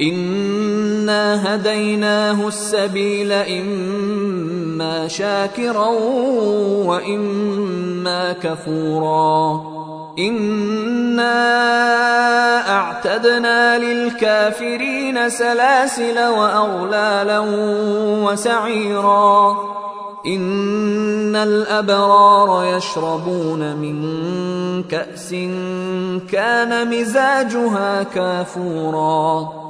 [0.00, 5.88] انا هديناه السبيل اما شاكرا
[6.86, 9.70] واما كفورا
[10.18, 11.30] انا
[12.68, 17.38] اعتدنا للكافرين سلاسل واغلالا
[18.24, 19.56] وسعيرا
[20.26, 25.30] ان الابرار يشربون من كاس
[26.32, 29.69] كان مزاجها كافورا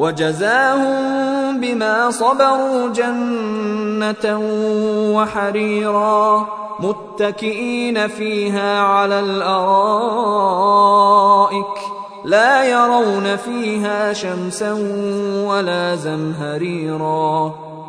[0.00, 4.40] وجزاهم بما صبروا جنة
[5.14, 6.46] وحريرا
[6.80, 10.00] متكئين فيها على الأرائك
[12.24, 14.72] لا يرون فيها شمسا
[15.46, 17.54] ولا زمهريرا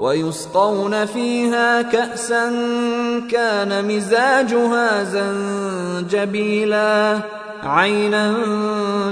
[0.00, 2.50] ويسقون فيها كأسا
[3.30, 5.04] كان مزاجها
[6.02, 7.20] زنجبيلا.
[7.62, 8.34] عينا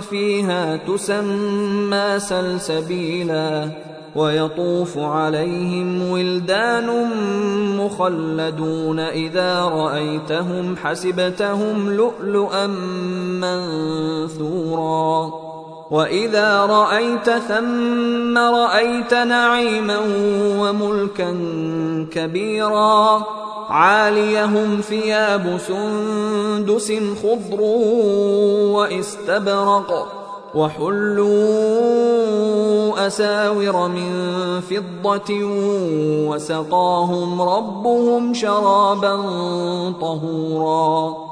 [0.01, 3.69] فيها تسمى سلسبيلا.
[4.17, 7.09] ويطوف عليهم ولدان
[7.77, 12.67] مخلدون إذا رأيتهم حسبتهم لؤلؤا
[14.27, 15.42] منثورا.
[15.93, 19.99] واذا رايت ثم رايت نعيما
[20.59, 21.31] وملكا
[22.11, 23.23] كبيرا
[23.69, 26.93] عاليهم ثياب سندس
[27.23, 27.61] خضر
[28.73, 30.09] واستبرق
[30.55, 31.33] وحلوا
[33.07, 34.11] اساور من
[34.61, 35.35] فضه
[36.29, 39.17] وسقاهم ربهم شرابا
[40.01, 41.32] طهورا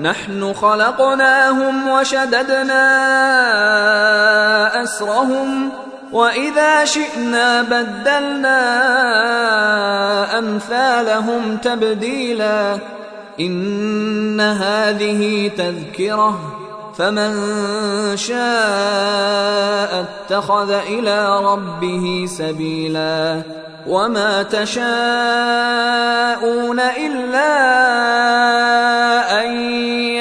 [0.00, 2.82] نحن خلقناهم وشددنا
[4.82, 5.70] أسرهم
[6.12, 8.58] وإذا شئنا بدلنا
[10.38, 12.78] أمثالهم تبديلا.
[13.40, 16.40] إن هذه تذكرة
[16.98, 17.32] فمن
[18.16, 23.42] شاء اتخذ إلى ربه سبيلا.
[23.86, 24.80] وما تشاءون
[26.80, 27.50] إلا